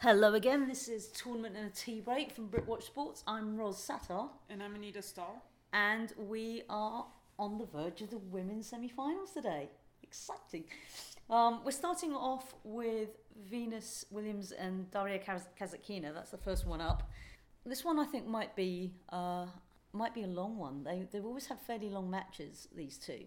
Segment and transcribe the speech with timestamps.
[0.00, 3.24] Hello again, this is Tournament and a Tea Break from Britwatch Sports.
[3.26, 5.42] I'm Ros Satar, And I'm Anita Stahl.
[5.72, 7.06] and we are
[7.38, 9.68] on the verge of the women's semi finals today.
[10.02, 10.64] Exciting.
[11.28, 13.08] Um, we're starting off with
[13.50, 16.14] Venus Williams and Daria Kaz- Kasatkina.
[16.14, 17.10] That's the first one up.
[17.66, 19.46] This one I think might be uh,
[19.92, 20.84] might be a long one.
[20.84, 22.68] They they've always had fairly long matches.
[22.74, 23.24] These two,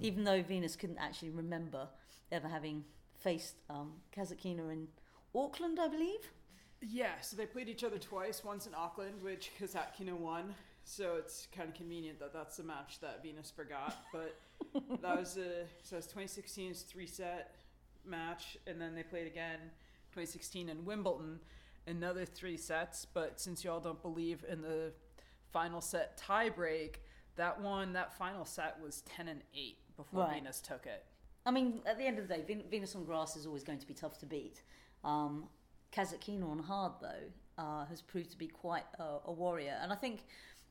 [0.00, 1.88] even though Venus couldn't actually remember
[2.30, 2.84] ever having
[3.18, 4.88] faced um, Kasatkina in
[5.34, 6.20] Auckland, I believe.
[6.80, 10.54] Yeah, so they played each other twice, once in Auckland, which Kasatkina won.
[10.84, 13.96] So it's kind of convenient that that's the match that Venus forgot.
[14.12, 14.38] But
[15.02, 17.56] that was a so it's 2016's three set
[18.06, 19.58] match, and then they played again
[20.12, 21.40] 2016 in Wimbledon,
[21.86, 23.04] another three sets.
[23.04, 24.92] But since y'all don't believe in the
[25.52, 27.02] final set tie break,
[27.36, 30.34] that one that final set was 10 and 8 before Right.
[30.34, 31.04] Venus took it.
[31.44, 33.78] I mean, at the end of the day, Ven- Venus on grass is always going
[33.78, 34.62] to be tough to beat.
[35.04, 35.48] Um,
[35.96, 39.76] on hard, though, uh, has proved to be quite a, a warrior.
[39.82, 40.20] And I think,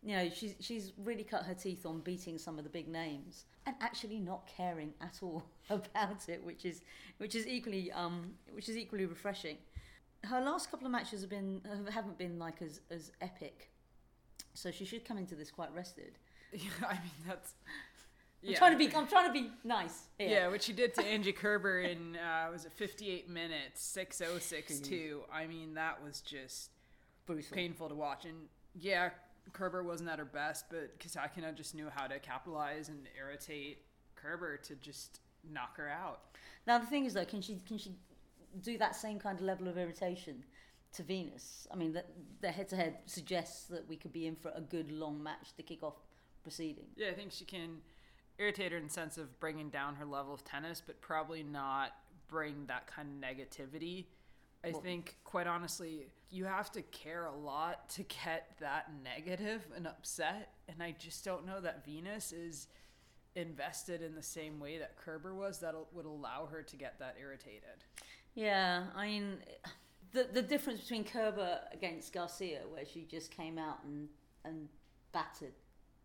[0.02, 3.44] you know, she's, she's really cut her teeth on beating some of the big names
[3.66, 6.82] and actually not caring at all about it, which is,
[7.18, 9.58] which is, equally, um, which is equally refreshing.
[10.24, 13.70] Her last couple of matches have been, haven't been like as, as epic.
[14.54, 16.18] So she should come into this quite rested.
[16.54, 17.56] Yeah, I mean that's.
[18.46, 18.96] I'm trying to be.
[18.96, 20.04] I'm trying to be nice.
[20.18, 20.30] Here.
[20.30, 25.24] Yeah, what she did to Angie Kerber in uh, was it 58 minutes, 6062.
[25.32, 26.72] I mean, that was just
[27.26, 27.56] brutal.
[27.56, 28.26] painful to watch.
[28.26, 28.48] And
[28.80, 29.10] yeah,
[29.54, 33.80] Kerber wasn't at her best, but Kasatkina just knew how to capitalize and irritate
[34.16, 36.22] Kerber to just knock her out.
[36.66, 37.96] Now the thing is though, can she can she
[38.62, 40.44] do that same kind of level of irritation
[40.94, 41.68] to Venus?
[41.72, 42.04] I mean, the,
[42.42, 45.84] the head-to-head suggests that we could be in for a good long match to kick
[45.84, 45.96] off
[46.44, 46.96] proceedings.
[46.96, 47.78] Yeah, I think she can
[48.40, 51.92] irritate her in the sense of bringing down her level of tennis, but probably not
[52.28, 54.06] bring that kind of negativity.
[54.64, 59.72] I Well- think, quite honestly, you have to care a lot to get that negative
[59.76, 60.54] and upset.
[60.68, 62.68] And I just don't know that Venus is
[63.36, 67.18] invested in the same way that Kerber was that would allow her to get that
[67.20, 67.84] irritated.
[68.34, 69.44] Yeah, I mean,
[70.12, 74.10] the the difference between Kerber against Garcia, where she just came out and
[74.44, 74.70] and
[75.12, 75.54] battered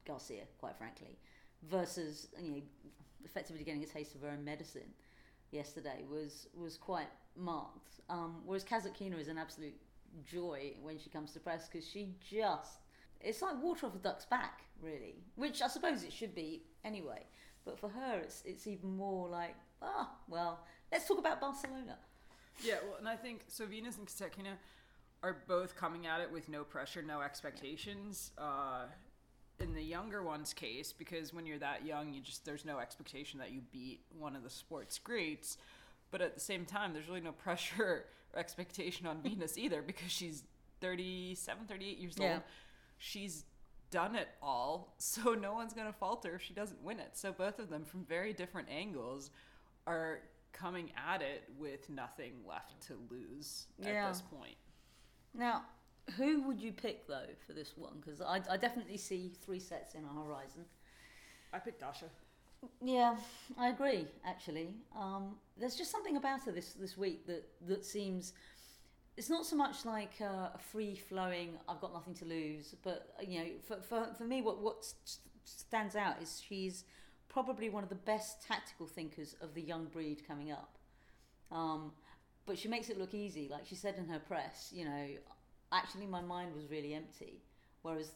[0.04, 1.18] Garcia, quite frankly,
[1.70, 2.62] versus you know
[3.24, 4.94] effectively getting a taste of her own medicine
[5.50, 8.00] yesterday was was quite marked.
[8.08, 9.74] Um, whereas Kasatkina is an absolute
[10.24, 12.78] joy when she comes to press because she just
[13.20, 15.14] it's like water off a duck's back, really.
[15.36, 17.24] Which I suppose it should be anyway.
[17.64, 21.98] But for her, it's it's even more like ah well, let's talk about Barcelona.
[22.62, 23.66] Yeah, well, and I think so.
[23.66, 24.56] Venus and Kasatkina
[25.22, 28.32] are both coming at it with no pressure, no expectations.
[28.36, 28.86] Uh,
[29.62, 33.38] in the younger one's case, because when you're that young, you just there's no expectation
[33.38, 35.56] that you beat one of the sports greats.
[36.10, 37.82] But at the same time, there's really no pressure
[38.34, 40.42] or expectation on Venus either, because she's
[40.80, 42.32] 37, 38 years Yeah.
[42.34, 42.42] old.
[42.98, 43.44] She's
[43.90, 47.10] done it all, so no one's gonna falter if she doesn't win it.
[47.16, 49.30] So both of them, from very different angles,
[49.86, 50.20] are
[50.52, 54.06] coming at it with nothing left to lose Yeah.
[54.06, 54.56] at this point.
[55.34, 55.62] Now,
[56.16, 57.94] who would you pick though for this one?
[58.00, 60.64] Because I, I definitely see three sets in our horizon.
[61.52, 62.06] I picked Dasha.
[62.80, 63.16] Yeah,
[63.58, 64.06] I agree.
[64.24, 68.32] Actually, um, there's just something about her this this week that that seems.
[69.16, 71.58] It's not so much like uh, a free flowing.
[71.68, 74.84] I've got nothing to lose, but uh, you know, for for, for me, what what
[75.44, 76.84] stands out is she's
[77.28, 80.78] probably one of the best tactical thinkers of the young breed coming up.
[81.50, 81.92] Um,
[82.46, 83.48] but she makes it look easy.
[83.50, 85.06] Like she said in her press, you know,
[85.72, 87.42] actually my mind was really empty.
[87.82, 88.12] Whereas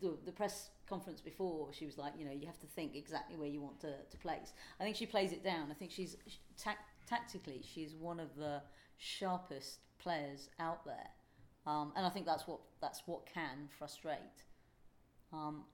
[0.00, 3.36] the, the press conference before, she was like, you know, you have to think exactly
[3.36, 4.52] where you want to, to place.
[4.80, 5.70] I think she plays it down.
[5.70, 6.16] I think she's
[6.56, 8.62] tac- tactically, she's one of the
[8.96, 11.08] sharpest players out there.
[11.66, 14.18] Um, and I think that's what that's what can frustrate.
[15.32, 15.64] Um,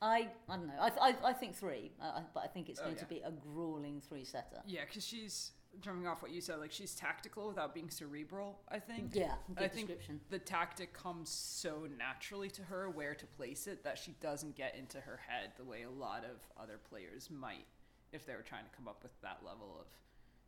[0.00, 0.74] I I don't know.
[0.80, 3.30] I I, I think three, uh, but I think it's Oh, going to be a
[3.30, 4.62] grueling three setter.
[4.66, 6.58] Yeah, because she's jumping off what you said.
[6.58, 8.60] Like she's tactical without being cerebral.
[8.68, 9.10] I think.
[9.12, 9.90] Yeah, good I think
[10.30, 14.76] the tactic comes so naturally to her where to place it that she doesn't get
[14.76, 17.66] into her head the way a lot of other players might
[18.12, 19.86] if they were trying to come up with that level of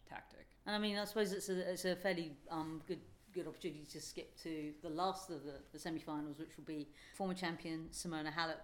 [0.08, 0.46] tactic.
[0.66, 3.00] And I mean, I suppose it's a, it's a fairly um, good
[3.34, 6.86] good opportunity to skip to the last of the, the semi-finals, which will be
[7.16, 8.62] former champion Simona Halep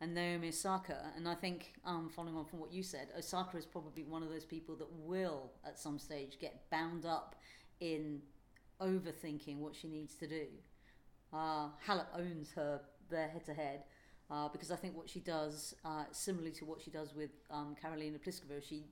[0.00, 1.12] and Naomi Osaka.
[1.16, 4.28] And I think, um, following on from what you said, Osaka is probably one of
[4.28, 7.36] those people that will, at some stage, get bound up
[7.80, 8.22] in
[8.80, 10.46] overthinking what she needs to do.
[11.32, 12.80] Uh, Halep owns her
[13.10, 13.84] their head-to-head.
[14.30, 17.74] Uh, because I think what she does, uh, similarly to what she does with um,
[17.82, 18.84] Karolina Pliskova, she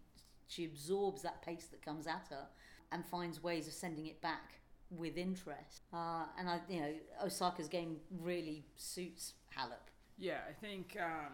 [0.48, 2.46] she absorbs that pace that comes at her
[2.92, 4.60] and finds ways of sending it back
[4.90, 5.82] with interest.
[5.92, 6.92] Uh, and I, you know,
[7.22, 9.90] Osaka's game really suits Halep.
[10.18, 11.32] Yeah, I think um,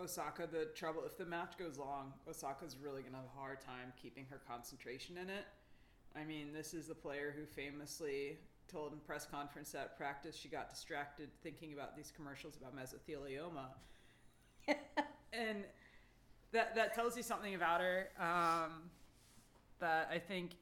[0.00, 3.60] Osaka, the trouble, if the match goes long, Osaka's really going to have a hard
[3.60, 5.44] time keeping her concentration in it.
[6.16, 8.38] I mean, this is the player who famously
[8.68, 13.66] told in press conference at practice she got distracted thinking about these commercials about mesothelioma.
[15.32, 15.64] and
[16.52, 18.08] that that tells you something about her.
[18.18, 18.90] Um,
[19.80, 20.52] that I think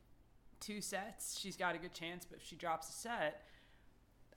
[0.60, 3.44] two sets she's got a good chance, but if she drops a set,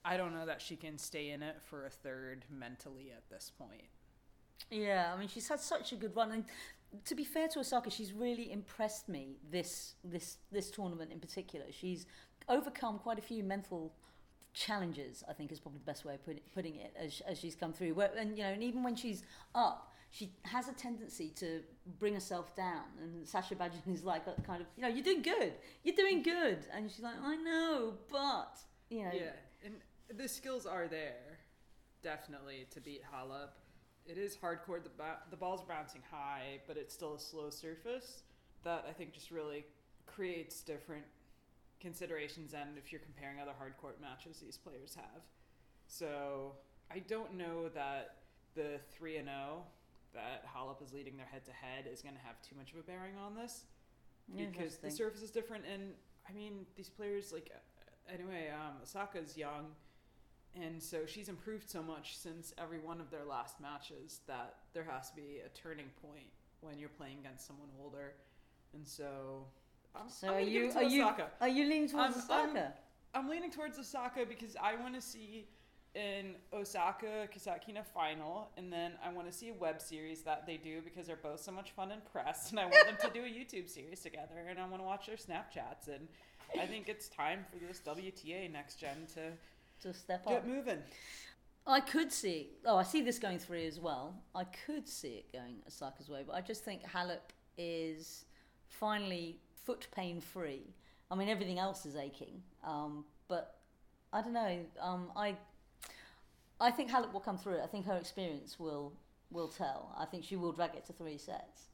[0.04, 3.50] I don't know that she can stay in it for a third mentally at this
[3.56, 3.88] point.
[4.70, 6.44] Yeah, I mean she's had such a good run, and
[7.04, 11.66] to be fair to Osaka, she's really impressed me this this this tournament in particular.
[11.70, 12.06] She's
[12.48, 13.94] overcome quite a few mental
[14.52, 15.24] challenges.
[15.28, 17.72] I think is probably the best way of put, putting it as as she's come
[17.72, 17.94] through.
[17.94, 19.22] Where, and you know, and even when she's
[19.54, 21.60] up, she has a tendency to
[21.98, 22.84] bring herself down.
[23.02, 26.22] And Sascha Bajin is like a kind of you know, you're doing good, you're doing
[26.22, 28.58] good, and she's like, I know, but
[28.90, 29.32] you know, Yeah,
[30.12, 31.38] the skills are there,
[32.02, 33.50] definitely to beat Halep.
[34.06, 34.82] It is hardcore.
[34.82, 38.22] The ba- the ball's bouncing high, but it's still a slow surface.
[38.64, 39.64] That I think just really
[40.06, 41.04] creates different
[41.80, 45.22] considerations and if you're comparing other hard court matches these players have.
[45.86, 46.52] So
[46.90, 48.16] I don't know that
[48.54, 49.64] the three and zero
[50.14, 52.78] that Halep is leading their head to head is going to have too much of
[52.78, 53.64] a bearing on this
[54.34, 55.92] because the surface is different and
[56.28, 57.50] I mean these players like
[58.12, 59.66] anyway um, Osaka's young
[60.60, 64.84] and so she's improved so much since every one of their last matches that there
[64.84, 66.26] has to be a turning point
[66.60, 68.14] when you're playing against someone older
[68.74, 69.46] and so
[69.94, 71.08] I'm, So I'm are you are you
[71.40, 72.74] are you leaning towards I'm- I'm- Osaka?
[73.14, 75.46] I'm leaning towards Osaka because I want to see
[75.94, 80.56] an Osaka Kasatkina final, and then I want to see a web series that they
[80.56, 83.24] do because they're both so much fun in press, and I want them to do
[83.24, 86.08] a YouTube series together, and I want to watch their Snapchats, and
[86.60, 89.20] I think it's time for this WTA next gen to
[89.82, 90.46] to step get up.
[90.46, 90.78] moving.
[91.66, 92.50] I could see.
[92.66, 94.14] Oh, I see this going three as well.
[94.34, 98.26] I could see it going Osaka's way, but I just think Halep is
[98.68, 100.74] finally foot pain free.
[101.10, 103.56] I mean, everything else is aching, um, but
[104.12, 104.58] I don't know.
[104.80, 105.36] Um, I
[106.60, 107.60] I think Halep will come through.
[107.60, 108.92] I think her experience will
[109.30, 109.94] will tell.
[109.98, 111.68] I think she will drag it to three sets.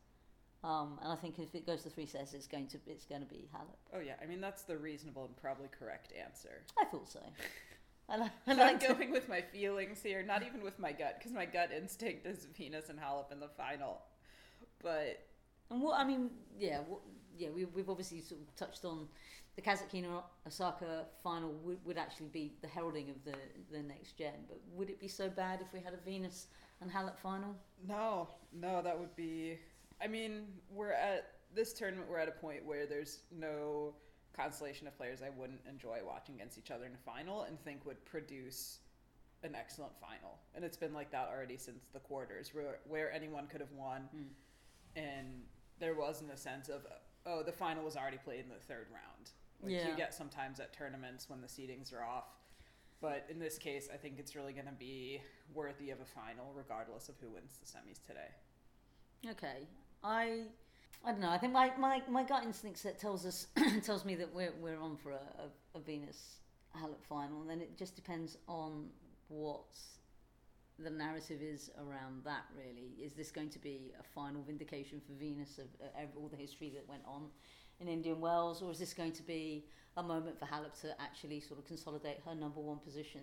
[0.62, 3.22] Um, and I think if it goes to three sets, it's going to it's going
[3.22, 3.96] to be Halep.
[3.96, 6.62] Oh yeah, I mean that's the reasonable and probably correct answer.
[6.78, 7.20] I thought so.
[8.10, 10.92] I, li- I I'm like to- going with my feelings here, not even with my
[10.92, 14.02] gut, because my gut instinct is Venus and Halep in the final,
[14.82, 15.20] but
[15.70, 17.00] And what I mean, yeah, what,
[17.38, 19.08] yeah, we, we've obviously sort of touched on
[19.56, 23.34] the Kasatkina Osaka final would, would actually be the heralding of the
[23.70, 24.34] the next gen.
[24.48, 26.48] But would it be so bad if we had a Venus
[26.80, 27.54] and Halep final?
[27.86, 29.58] No, no, that would be.
[30.02, 32.08] I mean, we're at this tournament.
[32.10, 33.94] We're at a point where there's no
[34.32, 37.84] constellation of players I wouldn't enjoy watching against each other in a final and think
[37.84, 38.78] would produce
[39.42, 40.38] an excellent final.
[40.54, 44.08] And it's been like that already since the quarters, where where anyone could have won,
[44.14, 44.28] Mm.
[44.96, 45.42] and
[45.78, 46.86] there wasn't a sense of
[47.26, 49.30] oh the final was already played in the third round.
[49.62, 49.88] Like Yeah.
[49.90, 52.36] you get sometimes at tournaments when the seedings are off.
[53.00, 55.22] But in this case, I think it's really going to be
[55.54, 58.28] worthy of a final, regardless of who wins the semis today.
[59.26, 59.66] Okay,
[60.02, 60.44] I
[61.04, 61.30] I don't know.
[61.30, 63.46] I think my, my, my gut instinct set tells us
[63.84, 65.14] tells me that we're we're on for a,
[65.74, 66.40] a, a Venus
[66.76, 68.86] Halep final, and then it just depends on
[69.28, 69.78] what
[70.78, 72.44] the narrative is around that.
[72.54, 76.70] Really, is this going to be a final vindication for Venus of all the history
[76.74, 77.28] that went on
[77.80, 79.64] in Indian Wells, or is this going to be
[79.96, 83.22] a moment for Halep to actually sort of consolidate her number one position?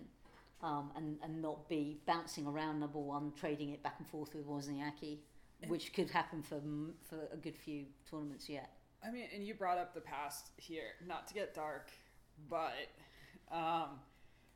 [0.60, 4.44] Um, and, and not be bouncing around number one, trading it back and forth with
[4.44, 5.18] Wozniacki
[5.66, 6.60] which could happen for
[7.08, 8.70] for a good few tournaments yet.
[9.04, 11.90] I mean, and you brought up the past here, not to get dark,
[12.48, 12.72] but
[13.50, 14.00] um,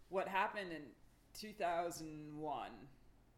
[0.08, 0.82] what happened in
[1.38, 2.70] 2001,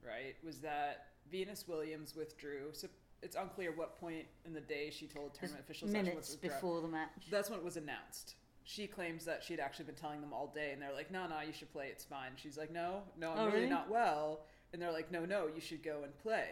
[0.04, 2.71] right, was that Venus Williams withdrew.
[2.73, 2.88] So
[3.23, 6.80] it's unclear what point in the day she told tournament officials that she Minutes before
[6.80, 7.11] the match.
[7.30, 8.35] That's when it was announced.
[8.64, 11.40] She claims that she'd actually been telling them all day, and they're like, "No, no,
[11.47, 11.88] you should play.
[11.88, 13.68] It's fine." She's like, "No, no, I'm Oh, really really?
[13.71, 16.49] not well," and they're like, "No, no, you should go and play."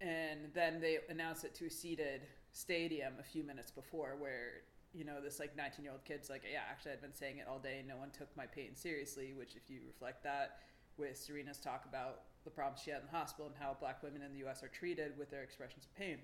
[0.00, 4.62] And then they announced it to a seated stadium a few minutes before, where
[4.94, 7.46] you know this like 19 year old kid's like, "Yeah, actually, i've been saying it
[7.48, 7.84] all day.
[7.86, 10.60] No one took my pain seriously." Which, if you reflect that
[10.96, 14.22] with Serena's talk about the problems she had in the hospital and how black women
[14.22, 14.62] in the U.S.
[14.62, 16.18] are treated with their expressions of pain.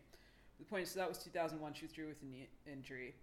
[0.58, 1.74] The point is, so that was 2001.
[1.74, 3.14] She withdrew with a knee injury.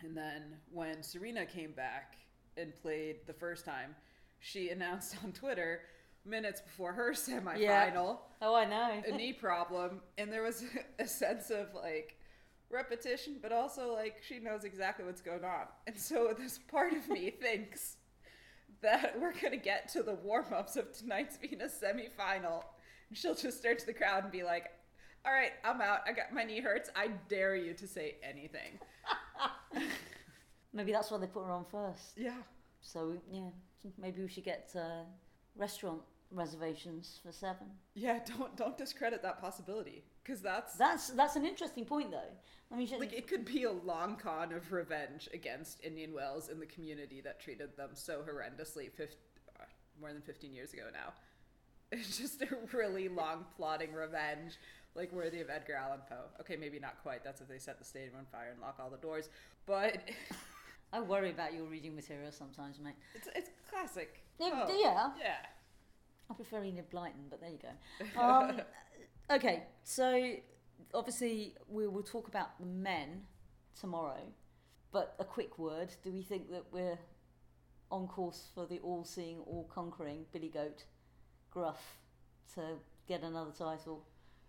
[0.00, 2.16] And then when Serena came back
[2.56, 3.94] and played the first time,
[4.40, 5.80] she announced on Twitter
[6.26, 8.16] minutes before her semifinal Yeah.
[8.42, 9.02] Oh, I know.
[9.06, 10.64] a knee problem, and there was
[10.98, 12.16] a sense of like,
[12.70, 15.66] repetition, but also like she knows exactly what's going on.
[15.86, 17.96] And so this part of me thinks
[18.82, 22.64] that we're gonna get to the warm ups of tonight's Venus semifinal,
[23.08, 24.66] and she'll just turn to the crowd and be like,
[25.24, 26.00] "All right, I'm out.
[26.06, 26.90] I got my knee hurts.
[26.94, 28.78] I dare you to say anything."
[30.72, 32.14] Maybe that's why they put her on first.
[32.16, 32.42] Yeah.
[32.80, 33.50] So yeah,
[33.96, 35.04] maybe we should get uh,
[35.56, 36.02] restaurant
[36.34, 37.66] reservations for seven.
[37.94, 42.32] Yeah, don't don't discredit that possibility because that's That's that's an interesting point though.
[42.72, 46.48] I mean, she- like it could be a long con of revenge against Indian Wells
[46.48, 49.16] in the community that treated them so horrendously 50,
[49.60, 49.64] uh,
[50.00, 51.12] more than 15 years ago now.
[51.92, 54.54] It's just a really long plotting revenge,
[54.96, 56.24] like worthy of Edgar Allan Poe.
[56.40, 57.22] Okay, maybe not quite.
[57.22, 59.28] That's if they set the stadium on fire and lock all the doors.
[59.64, 59.98] But
[60.92, 62.94] I worry about your reading material sometimes, mate.
[63.14, 64.24] it's it's classic.
[64.40, 65.10] Oh, yeah.
[65.20, 65.36] Yeah.
[66.30, 68.20] I prefer Enid Blyton, but there you go.
[68.20, 68.60] Um,
[69.30, 70.32] okay, so
[70.94, 73.22] obviously we will talk about the men
[73.78, 74.20] tomorrow,
[74.92, 75.92] but a quick word.
[76.02, 76.98] Do we think that we're
[77.90, 80.84] on course for the all seeing, all conquering Billy Goat
[81.50, 81.98] Gruff
[82.54, 82.62] to
[83.06, 84.04] get another title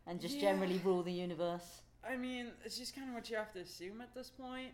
[0.07, 0.51] and just Yeah.
[0.51, 1.81] generally rule the universe?
[2.07, 4.71] I mean, it's just kind of what you have to assume at this point.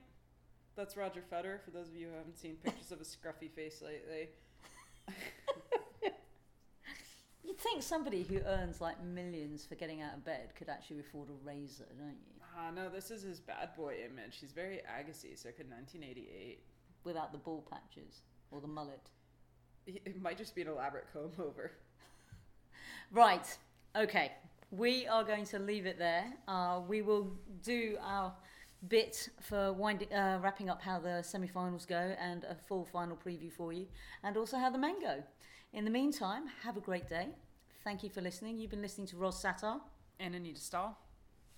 [0.76, 3.82] That's Roger Federer, for those of you who haven't seen pictures of his scruffy face
[3.82, 4.30] lately.
[7.62, 11.48] Think somebody who earns like millions for getting out of bed could actually afford a
[11.48, 12.42] razor, don't you?
[12.58, 14.38] Ah, no, this is his bad boy image.
[14.42, 16.64] He's very Agassi, circa 1988.
[17.04, 19.10] Without the ball patches or the mullet.
[19.86, 21.72] It might just be an elaborate comb over.
[23.12, 23.46] Right.
[23.96, 24.32] Okay.
[24.72, 26.34] We are going to leave it there.
[26.48, 27.30] Uh, we will
[27.62, 28.34] do our
[28.88, 33.52] bit for winding, uh, wrapping up how the semi-finals go and a full final preview
[33.52, 33.88] for you,
[34.24, 35.22] and also how the men go.
[35.74, 37.28] In the meantime, have a great day.
[37.84, 38.58] Thank you for listening.
[38.58, 39.82] You've been listening to Ros Satar.
[40.20, 40.98] And Anita Stahl.